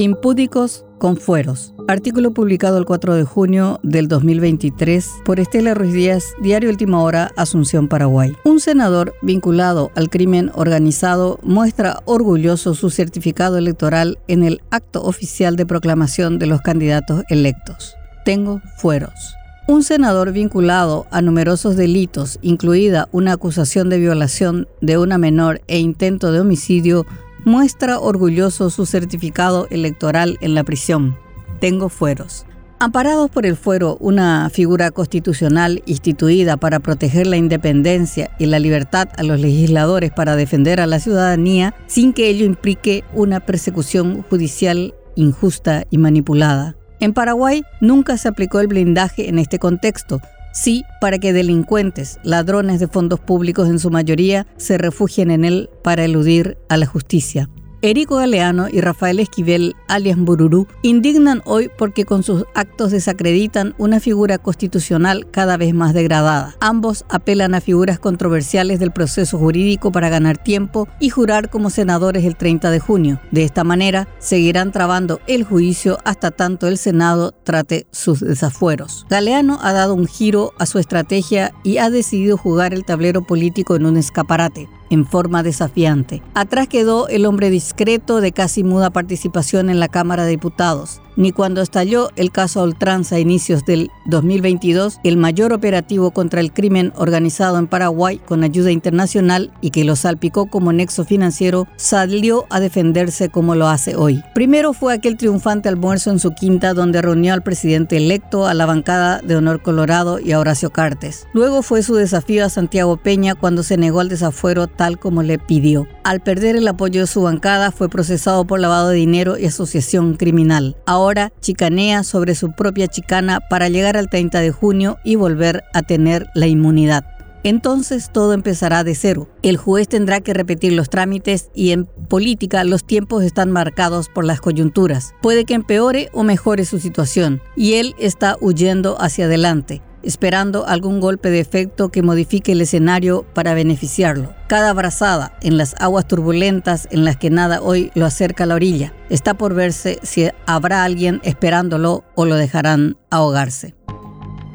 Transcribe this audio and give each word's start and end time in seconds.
Impúdicos 0.00 0.86
con 0.98 1.18
fueros. 1.18 1.74
Artículo 1.86 2.32
publicado 2.32 2.78
el 2.78 2.86
4 2.86 3.16
de 3.16 3.24
junio 3.24 3.80
del 3.82 4.08
2023 4.08 5.06
por 5.26 5.40
Estela 5.40 5.74
Ruiz 5.74 5.92
Díaz, 5.92 6.24
Diario 6.40 6.70
Última 6.70 7.02
Hora, 7.02 7.30
Asunción, 7.36 7.86
Paraguay. 7.86 8.34
Un 8.46 8.60
senador 8.60 9.14
vinculado 9.20 9.90
al 9.96 10.08
crimen 10.08 10.50
organizado 10.54 11.38
muestra 11.42 11.98
orgulloso 12.06 12.72
su 12.72 12.88
certificado 12.88 13.58
electoral 13.58 14.18
en 14.26 14.42
el 14.42 14.62
acto 14.70 15.02
oficial 15.02 15.56
de 15.56 15.66
proclamación 15.66 16.38
de 16.38 16.46
los 16.46 16.62
candidatos 16.62 17.24
electos. 17.28 17.94
Tengo 18.24 18.62
fueros. 18.78 19.34
Un 19.68 19.82
senador 19.82 20.32
vinculado 20.32 21.08
a 21.10 21.20
numerosos 21.20 21.76
delitos, 21.76 22.38
incluida 22.40 23.10
una 23.12 23.34
acusación 23.34 23.90
de 23.90 23.98
violación 23.98 24.66
de 24.80 24.96
una 24.96 25.18
menor 25.18 25.60
e 25.66 25.78
intento 25.78 26.32
de 26.32 26.40
homicidio, 26.40 27.04
muestra 27.44 27.98
orgulloso 27.98 28.70
su 28.70 28.86
certificado 28.86 29.66
electoral 29.70 30.38
en 30.40 30.54
la 30.54 30.64
prisión. 30.64 31.16
Tengo 31.60 31.88
fueros. 31.88 32.46
Amparados 32.82 33.30
por 33.30 33.44
el 33.44 33.56
fuero, 33.56 33.98
una 34.00 34.48
figura 34.48 34.90
constitucional 34.90 35.82
instituida 35.84 36.56
para 36.56 36.80
proteger 36.80 37.26
la 37.26 37.36
independencia 37.36 38.30
y 38.38 38.46
la 38.46 38.58
libertad 38.58 39.08
a 39.18 39.22
los 39.22 39.38
legisladores 39.38 40.12
para 40.12 40.34
defender 40.34 40.80
a 40.80 40.86
la 40.86 40.98
ciudadanía 40.98 41.74
sin 41.86 42.14
que 42.14 42.28
ello 42.28 42.46
implique 42.46 43.04
una 43.12 43.40
persecución 43.40 44.22
judicial 44.22 44.94
injusta 45.14 45.84
y 45.90 45.98
manipulada. 45.98 46.74
En 47.00 47.12
Paraguay 47.12 47.64
nunca 47.82 48.16
se 48.16 48.28
aplicó 48.28 48.60
el 48.60 48.68
blindaje 48.68 49.28
en 49.28 49.38
este 49.38 49.58
contexto, 49.58 50.22
sí 50.52 50.84
para 51.00 51.18
que 51.18 51.32
delincuentes, 51.32 52.18
ladrones 52.22 52.80
de 52.80 52.88
fondos 52.88 53.20
públicos 53.20 53.68
en 53.68 53.78
su 53.78 53.90
mayoría, 53.90 54.46
se 54.56 54.78
refugien 54.78 55.30
en 55.30 55.44
él 55.44 55.70
para 55.82 56.04
eludir 56.04 56.58
a 56.68 56.76
la 56.76 56.86
justicia. 56.86 57.48
Erico 57.82 58.16
Galeano 58.16 58.68
y 58.70 58.82
Rafael 58.82 59.20
Esquivel, 59.20 59.74
alias 59.88 60.18
Bururú, 60.18 60.66
indignan 60.82 61.40
hoy 61.46 61.70
porque 61.78 62.04
con 62.04 62.22
sus 62.22 62.44
actos 62.54 62.90
desacreditan 62.90 63.74
una 63.78 64.00
figura 64.00 64.36
constitucional 64.36 65.26
cada 65.30 65.56
vez 65.56 65.72
más 65.72 65.94
degradada. 65.94 66.56
Ambos 66.60 67.06
apelan 67.08 67.54
a 67.54 67.62
figuras 67.62 67.98
controversiales 67.98 68.80
del 68.80 68.90
proceso 68.90 69.38
jurídico 69.38 69.92
para 69.92 70.10
ganar 70.10 70.36
tiempo 70.36 70.88
y 71.00 71.08
jurar 71.08 71.48
como 71.48 71.70
senadores 71.70 72.26
el 72.26 72.36
30 72.36 72.70
de 72.70 72.80
junio. 72.80 73.20
De 73.30 73.44
esta 73.44 73.64
manera, 73.64 74.08
seguirán 74.18 74.72
trabando 74.72 75.20
el 75.26 75.44
juicio 75.44 75.96
hasta 76.04 76.30
tanto 76.30 76.68
el 76.68 76.76
Senado 76.76 77.32
trate 77.44 77.86
sus 77.92 78.20
desafueros. 78.20 79.06
Galeano 79.08 79.58
ha 79.62 79.72
dado 79.72 79.94
un 79.94 80.06
giro 80.06 80.52
a 80.58 80.66
su 80.66 80.78
estrategia 80.78 81.54
y 81.64 81.78
ha 81.78 81.88
decidido 81.88 82.36
jugar 82.36 82.74
el 82.74 82.84
tablero 82.84 83.22
político 83.22 83.74
en 83.74 83.86
un 83.86 83.96
escaparate 83.96 84.68
en 84.90 85.06
forma 85.06 85.42
desafiante. 85.42 86.22
Atrás 86.34 86.68
quedó 86.68 87.08
el 87.08 87.26
hombre 87.26 87.50
discreto 87.50 88.20
de 88.20 88.32
casi 88.32 88.64
muda 88.64 88.90
participación 88.90 89.70
en 89.70 89.80
la 89.80 89.88
Cámara 89.88 90.24
de 90.24 90.30
Diputados 90.30 91.00
ni 91.20 91.32
cuando 91.32 91.60
estalló 91.60 92.08
el 92.16 92.32
caso 92.32 92.62
Oltranza 92.62 93.16
a 93.16 93.20
inicios 93.20 93.66
del 93.66 93.90
2022, 94.06 95.00
el 95.04 95.18
mayor 95.18 95.52
operativo 95.52 96.12
contra 96.12 96.40
el 96.40 96.50
crimen 96.50 96.94
organizado 96.96 97.58
en 97.58 97.66
Paraguay 97.66 98.18
con 98.18 98.42
ayuda 98.42 98.70
internacional 98.70 99.52
y 99.60 99.70
que 99.70 99.84
lo 99.84 99.96
salpicó 99.96 100.46
como 100.46 100.72
nexo 100.72 101.04
financiero, 101.04 101.68
salió 101.76 102.46
a 102.48 102.58
defenderse 102.58 103.28
como 103.28 103.54
lo 103.54 103.68
hace 103.68 103.96
hoy. 103.96 104.22
Primero 104.34 104.72
fue 104.72 104.94
aquel 104.94 105.18
triunfante 105.18 105.68
almuerzo 105.68 106.10
en 106.10 106.20
su 106.20 106.30
quinta 106.32 106.72
donde 106.72 107.02
reunió 107.02 107.34
al 107.34 107.42
presidente 107.42 107.98
electo, 107.98 108.46
a 108.46 108.54
la 108.54 108.64
bancada 108.64 109.20
de 109.20 109.36
Honor 109.36 109.60
Colorado 109.60 110.18
y 110.20 110.32
a 110.32 110.40
Horacio 110.40 110.70
Cartes. 110.70 111.26
Luego 111.34 111.62
fue 111.62 111.82
su 111.82 111.96
desafío 111.96 112.46
a 112.46 112.48
Santiago 112.48 112.96
Peña 112.96 113.34
cuando 113.34 113.62
se 113.62 113.76
negó 113.76 114.00
al 114.00 114.08
desafuero 114.08 114.68
tal 114.80 114.98
como 114.98 115.22
le 115.22 115.38
pidió. 115.38 115.86
Al 116.04 116.20
perder 116.20 116.56
el 116.56 116.66
apoyo 116.66 117.02
de 117.02 117.06
su 117.06 117.20
bancada 117.20 117.70
fue 117.70 117.90
procesado 117.90 118.46
por 118.46 118.60
lavado 118.60 118.88
de 118.88 118.96
dinero 118.96 119.36
y 119.36 119.44
asociación 119.44 120.14
criminal 120.14 120.74
ahora 120.86 121.34
chicanea 121.42 122.02
sobre 122.02 122.34
su 122.34 122.52
propia 122.52 122.88
chicana 122.88 123.40
para 123.40 123.68
llegar 123.68 123.98
al 123.98 124.08
30 124.08 124.40
de 124.40 124.50
junio 124.52 124.96
y 125.04 125.16
volver 125.16 125.64
a 125.74 125.82
tener 125.82 126.28
la 126.34 126.46
inmunidad. 126.46 127.04
Entonces 127.42 128.08
todo 128.10 128.32
empezará 128.32 128.82
de 128.82 128.94
cero. 128.94 129.28
El 129.42 129.58
juez 129.58 129.86
tendrá 129.86 130.22
que 130.22 130.32
repetir 130.32 130.72
los 130.72 130.88
trámites 130.88 131.50
y 131.54 131.72
en 131.72 131.84
política 131.84 132.64
los 132.64 132.82
tiempos 132.82 133.22
están 133.22 133.50
marcados 133.50 134.08
por 134.08 134.24
las 134.24 134.40
coyunturas. 134.40 135.12
Puede 135.20 135.44
que 135.44 135.52
empeore 135.52 136.08
o 136.14 136.22
mejore 136.22 136.64
su 136.64 136.78
situación 136.78 137.42
y 137.54 137.74
él 137.74 137.94
está 137.98 138.38
huyendo 138.40 138.96
hacia 138.98 139.26
adelante 139.26 139.82
esperando 140.02 140.66
algún 140.66 141.00
golpe 141.00 141.30
de 141.30 141.40
efecto 141.40 141.90
que 141.90 142.02
modifique 142.02 142.52
el 142.52 142.60
escenario 142.60 143.24
para 143.34 143.54
beneficiarlo. 143.54 144.34
Cada 144.48 144.72
brazada 144.72 145.36
en 145.42 145.56
las 145.56 145.74
aguas 145.78 146.06
turbulentas 146.06 146.88
en 146.90 147.04
las 147.04 147.16
que 147.16 147.30
nada 147.30 147.60
hoy 147.62 147.90
lo 147.94 148.06
acerca 148.06 148.44
a 148.44 148.46
la 148.46 148.54
orilla. 148.54 148.92
Está 149.08 149.34
por 149.34 149.54
verse 149.54 149.98
si 150.02 150.28
habrá 150.46 150.84
alguien 150.84 151.20
esperándolo 151.24 152.04
o 152.14 152.24
lo 152.24 152.36
dejarán 152.36 152.96
ahogarse. 153.10 153.74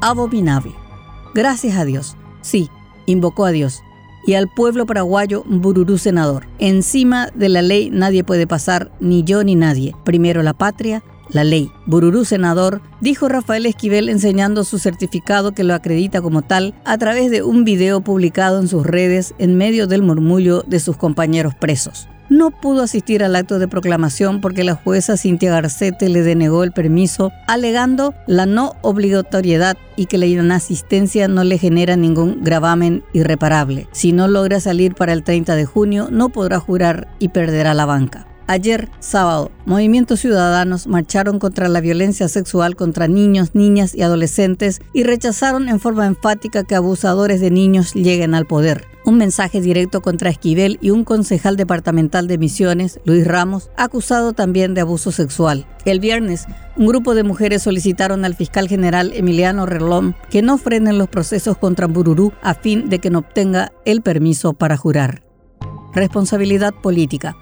Abominable. 0.00 0.72
Gracias 1.34 1.76
a 1.76 1.84
Dios. 1.84 2.16
Sí, 2.40 2.68
invocó 3.06 3.44
a 3.44 3.50
Dios. 3.50 3.82
Y 4.26 4.34
al 4.34 4.48
pueblo 4.48 4.84
paraguayo 4.84 5.42
Bururú 5.46 5.96
senador. 5.96 6.46
Encima 6.58 7.28
de 7.34 7.48
la 7.48 7.62
ley 7.62 7.90
nadie 7.90 8.24
puede 8.24 8.46
pasar, 8.46 8.90
ni 9.00 9.24
yo 9.24 9.42
ni 9.42 9.54
nadie. 9.54 9.94
Primero 10.04 10.42
la 10.42 10.52
patria, 10.52 11.02
la 11.30 11.44
ley. 11.44 11.70
Bururú 11.86 12.24
senador, 12.24 12.80
dijo 13.00 13.28
Rafael 13.28 13.66
Esquivel 13.66 14.08
enseñando 14.08 14.64
su 14.64 14.78
certificado 14.78 15.52
que 15.52 15.64
lo 15.64 15.74
acredita 15.74 16.20
como 16.20 16.42
tal 16.42 16.74
a 16.84 16.98
través 16.98 17.30
de 17.30 17.42
un 17.42 17.64
video 17.64 18.00
publicado 18.00 18.60
en 18.60 18.68
sus 18.68 18.86
redes 18.86 19.34
en 19.38 19.56
medio 19.56 19.86
del 19.86 20.02
murmullo 20.02 20.62
de 20.66 20.80
sus 20.80 20.96
compañeros 20.96 21.54
presos. 21.54 22.08
No 22.30 22.50
pudo 22.50 22.82
asistir 22.82 23.24
al 23.24 23.36
acto 23.36 23.58
de 23.58 23.68
proclamación 23.68 24.42
porque 24.42 24.62
la 24.62 24.74
jueza 24.74 25.16
Cintia 25.16 25.50
Garcete 25.50 26.10
le 26.10 26.20
denegó 26.20 26.62
el 26.62 26.72
permiso, 26.72 27.32
alegando 27.46 28.12
la 28.26 28.44
no 28.44 28.74
obligatoriedad 28.82 29.78
y 29.96 30.06
que 30.06 30.18
la 30.18 30.26
inasistencia 30.26 31.26
no 31.26 31.42
le 31.42 31.56
genera 31.56 31.96
ningún 31.96 32.44
gravamen 32.44 33.02
irreparable. 33.14 33.88
Si 33.92 34.12
no 34.12 34.28
logra 34.28 34.60
salir 34.60 34.94
para 34.94 35.14
el 35.14 35.22
30 35.22 35.56
de 35.56 35.64
junio, 35.64 36.08
no 36.10 36.28
podrá 36.28 36.60
jurar 36.60 37.08
y 37.18 37.28
perderá 37.28 37.72
la 37.72 37.86
banca. 37.86 38.26
Ayer, 38.50 38.88
sábado, 38.98 39.52
movimientos 39.66 40.20
ciudadanos 40.20 40.86
marcharon 40.86 41.38
contra 41.38 41.68
la 41.68 41.82
violencia 41.82 42.28
sexual 42.28 42.76
contra 42.76 43.06
niños, 43.06 43.50
niñas 43.54 43.94
y 43.94 44.00
adolescentes 44.00 44.80
y 44.94 45.02
rechazaron 45.02 45.68
en 45.68 45.78
forma 45.78 46.06
enfática 46.06 46.64
que 46.64 46.74
abusadores 46.74 47.42
de 47.42 47.50
niños 47.50 47.92
lleguen 47.92 48.34
al 48.34 48.46
poder. 48.46 48.86
Un 49.04 49.18
mensaje 49.18 49.60
directo 49.60 50.00
contra 50.00 50.30
Esquivel 50.30 50.78
y 50.80 50.88
un 50.88 51.04
concejal 51.04 51.58
departamental 51.58 52.26
de 52.26 52.38
Misiones, 52.38 53.00
Luis 53.04 53.26
Ramos, 53.26 53.70
acusado 53.76 54.32
también 54.32 54.72
de 54.72 54.80
abuso 54.80 55.12
sexual. 55.12 55.66
El 55.84 56.00
viernes, 56.00 56.46
un 56.74 56.86
grupo 56.86 57.14
de 57.14 57.24
mujeres 57.24 57.64
solicitaron 57.64 58.24
al 58.24 58.34
fiscal 58.34 58.66
general 58.66 59.12
Emiliano 59.14 59.66
Relón 59.66 60.16
que 60.30 60.40
no 60.40 60.56
frenen 60.56 60.96
los 60.96 61.10
procesos 61.10 61.58
contra 61.58 61.86
Bururú 61.86 62.32
a 62.40 62.54
fin 62.54 62.88
de 62.88 62.98
que 62.98 63.10
no 63.10 63.18
obtenga 63.18 63.72
el 63.84 64.00
permiso 64.00 64.54
para 64.54 64.78
jurar. 64.78 65.22
Responsabilidad 65.92 66.72
política. 66.72 67.36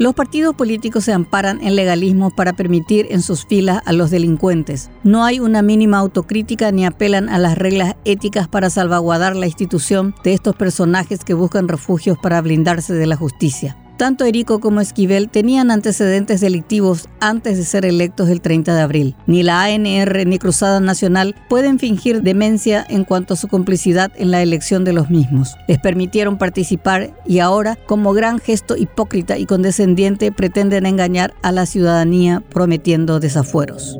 Los 0.00 0.14
partidos 0.14 0.54
políticos 0.54 1.04
se 1.04 1.12
amparan 1.12 1.62
en 1.62 1.76
legalismos 1.76 2.32
para 2.32 2.54
permitir 2.54 3.08
en 3.10 3.20
sus 3.20 3.44
filas 3.44 3.82
a 3.84 3.92
los 3.92 4.10
delincuentes. 4.10 4.90
No 5.04 5.24
hay 5.24 5.40
una 5.40 5.60
mínima 5.60 5.98
autocrítica 5.98 6.72
ni 6.72 6.86
apelan 6.86 7.28
a 7.28 7.36
las 7.36 7.58
reglas 7.58 7.96
éticas 8.06 8.48
para 8.48 8.70
salvaguardar 8.70 9.36
la 9.36 9.44
institución 9.44 10.14
de 10.24 10.32
estos 10.32 10.56
personajes 10.56 11.22
que 11.22 11.34
buscan 11.34 11.68
refugios 11.68 12.16
para 12.16 12.40
blindarse 12.40 12.94
de 12.94 13.06
la 13.06 13.16
justicia. 13.16 13.76
Tanto 14.00 14.24
Erico 14.24 14.60
como 14.60 14.80
Esquivel 14.80 15.28
tenían 15.28 15.70
antecedentes 15.70 16.40
delictivos 16.40 17.10
antes 17.20 17.58
de 17.58 17.64
ser 17.64 17.84
electos 17.84 18.30
el 18.30 18.40
30 18.40 18.74
de 18.74 18.80
abril. 18.80 19.16
Ni 19.26 19.42
la 19.42 19.62
ANR 19.62 20.26
ni 20.26 20.38
Cruzada 20.38 20.80
Nacional 20.80 21.34
pueden 21.50 21.78
fingir 21.78 22.22
demencia 22.22 22.82
en 22.88 23.04
cuanto 23.04 23.34
a 23.34 23.36
su 23.36 23.46
complicidad 23.46 24.10
en 24.16 24.30
la 24.30 24.40
elección 24.40 24.84
de 24.86 24.94
los 24.94 25.10
mismos. 25.10 25.54
Les 25.68 25.78
permitieron 25.78 26.38
participar 26.38 27.14
y 27.26 27.40
ahora, 27.40 27.76
como 27.76 28.14
gran 28.14 28.38
gesto 28.38 28.74
hipócrita 28.74 29.36
y 29.36 29.44
condescendiente, 29.44 30.32
pretenden 30.32 30.86
engañar 30.86 31.34
a 31.42 31.52
la 31.52 31.66
ciudadanía 31.66 32.42
prometiendo 32.48 33.20
desafueros. 33.20 33.98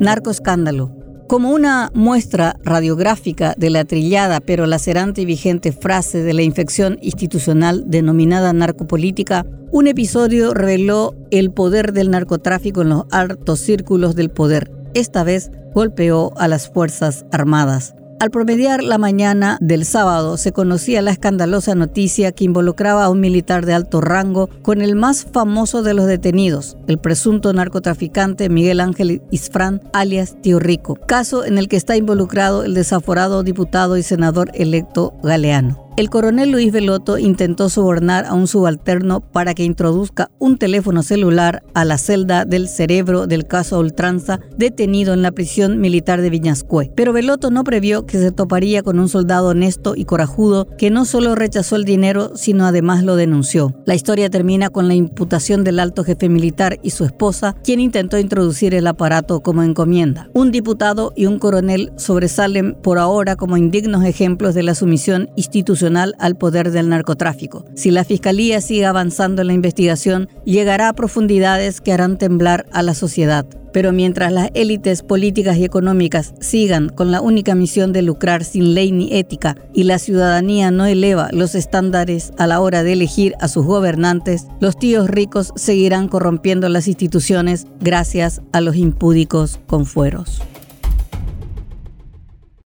Narcoescándalo. 0.00 0.99
Como 1.30 1.52
una 1.52 1.92
muestra 1.94 2.56
radiográfica 2.64 3.54
de 3.56 3.70
la 3.70 3.84
trillada 3.84 4.40
pero 4.40 4.66
lacerante 4.66 5.20
y 5.20 5.26
vigente 5.26 5.70
frase 5.70 6.24
de 6.24 6.34
la 6.34 6.42
infección 6.42 6.98
institucional 7.02 7.84
denominada 7.86 8.52
narcopolítica, 8.52 9.46
un 9.70 9.86
episodio 9.86 10.54
reveló 10.54 11.14
el 11.30 11.52
poder 11.52 11.92
del 11.92 12.10
narcotráfico 12.10 12.82
en 12.82 12.88
los 12.88 13.04
altos 13.12 13.60
círculos 13.60 14.16
del 14.16 14.30
poder. 14.30 14.72
Esta 14.94 15.22
vez 15.22 15.52
golpeó 15.72 16.32
a 16.36 16.48
las 16.48 16.68
Fuerzas 16.68 17.24
Armadas. 17.30 17.94
Al 18.20 18.30
promediar 18.30 18.84
la 18.84 18.98
mañana 18.98 19.56
del 19.62 19.86
sábado 19.86 20.36
se 20.36 20.52
conocía 20.52 21.00
la 21.00 21.10
escandalosa 21.10 21.74
noticia 21.74 22.32
que 22.32 22.44
involucraba 22.44 23.06
a 23.06 23.08
un 23.08 23.18
militar 23.18 23.64
de 23.64 23.72
alto 23.72 24.02
rango 24.02 24.50
con 24.60 24.82
el 24.82 24.94
más 24.94 25.24
famoso 25.24 25.82
de 25.82 25.94
los 25.94 26.04
detenidos, 26.04 26.76
el 26.86 26.98
presunto 26.98 27.50
narcotraficante 27.54 28.50
Miguel 28.50 28.80
Ángel 28.80 29.22
Isfrán, 29.30 29.80
alias 29.94 30.36
Tío 30.42 30.58
Rico, 30.58 30.96
caso 30.96 31.46
en 31.46 31.56
el 31.56 31.66
que 31.66 31.76
está 31.76 31.96
involucrado 31.96 32.62
el 32.62 32.74
desaforado 32.74 33.42
diputado 33.42 33.96
y 33.96 34.02
senador 34.02 34.50
electo 34.52 35.14
Galeano. 35.22 35.89
El 35.96 36.08
coronel 36.08 36.52
Luis 36.52 36.72
Veloto 36.72 37.18
intentó 37.18 37.68
sobornar 37.68 38.24
a 38.24 38.34
un 38.34 38.46
subalterno 38.46 39.20
para 39.20 39.54
que 39.54 39.64
introduzca 39.64 40.30
un 40.38 40.56
teléfono 40.56 41.02
celular 41.02 41.64
a 41.74 41.84
la 41.84 41.98
celda 41.98 42.44
del 42.44 42.68
cerebro 42.68 43.26
del 43.26 43.46
caso 43.46 43.78
Ultranza 43.78 44.40
detenido 44.56 45.12
en 45.12 45.22
la 45.22 45.32
prisión 45.32 45.80
militar 45.80 46.22
de 46.22 46.30
Viñascue. 46.30 46.92
Pero 46.94 47.12
Veloto 47.12 47.50
no 47.50 47.64
previó 47.64 48.06
que 48.06 48.18
se 48.18 48.30
toparía 48.30 48.82
con 48.82 49.00
un 49.00 49.08
soldado 49.08 49.48
honesto 49.48 49.94
y 49.96 50.04
corajudo 50.04 50.68
que 50.78 50.90
no 50.90 51.04
solo 51.04 51.34
rechazó 51.34 51.74
el 51.74 51.84
dinero, 51.84 52.32
sino 52.36 52.66
además 52.66 53.02
lo 53.02 53.16
denunció. 53.16 53.74
La 53.84 53.96
historia 53.96 54.30
termina 54.30 54.70
con 54.70 54.86
la 54.86 54.94
imputación 54.94 55.64
del 55.64 55.80
alto 55.80 56.04
jefe 56.04 56.28
militar 56.28 56.78
y 56.82 56.90
su 56.90 57.04
esposa, 57.04 57.56
quien 57.64 57.80
intentó 57.80 58.16
introducir 58.16 58.74
el 58.74 58.86
aparato 58.86 59.40
como 59.40 59.64
encomienda. 59.64 60.30
Un 60.34 60.52
diputado 60.52 61.12
y 61.16 61.26
un 61.26 61.40
coronel 61.40 61.92
sobresalen 61.96 62.74
por 62.74 62.98
ahora 62.98 63.34
como 63.34 63.56
indignos 63.56 64.04
ejemplos 64.04 64.54
de 64.54 64.62
la 64.62 64.74
sumisión 64.76 65.30
institucional 65.36 65.79
al 65.82 66.36
poder 66.36 66.70
del 66.70 66.88
narcotráfico. 66.88 67.64
Si 67.74 67.90
la 67.90 68.04
Fiscalía 68.04 68.60
sigue 68.60 68.86
avanzando 68.86 69.42
en 69.42 69.48
la 69.48 69.54
investigación, 69.54 70.28
llegará 70.44 70.88
a 70.88 70.92
profundidades 70.92 71.80
que 71.80 71.92
harán 71.92 72.18
temblar 72.18 72.66
a 72.72 72.82
la 72.82 72.94
sociedad. 72.94 73.46
Pero 73.72 73.92
mientras 73.92 74.32
las 74.32 74.50
élites 74.54 75.02
políticas 75.02 75.56
y 75.56 75.64
económicas 75.64 76.34
sigan 76.40 76.88
con 76.88 77.12
la 77.12 77.20
única 77.20 77.54
misión 77.54 77.92
de 77.92 78.02
lucrar 78.02 78.44
sin 78.44 78.74
ley 78.74 78.90
ni 78.90 79.14
ética 79.14 79.56
y 79.72 79.84
la 79.84 79.98
ciudadanía 79.98 80.70
no 80.70 80.86
eleva 80.86 81.28
los 81.32 81.54
estándares 81.54 82.32
a 82.36 82.46
la 82.46 82.60
hora 82.60 82.82
de 82.82 82.94
elegir 82.94 83.34
a 83.40 83.48
sus 83.48 83.64
gobernantes, 83.64 84.46
los 84.58 84.76
tíos 84.76 85.08
ricos 85.08 85.52
seguirán 85.54 86.08
corrompiendo 86.08 86.68
las 86.68 86.88
instituciones 86.88 87.66
gracias 87.80 88.42
a 88.52 88.60
los 88.60 88.76
impúdicos 88.76 89.60
con 89.66 89.86
fueros. 89.86 90.42